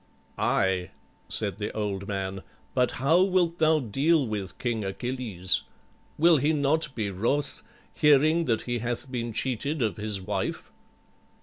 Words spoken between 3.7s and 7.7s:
deal with King Achilles? Will he not be wroth,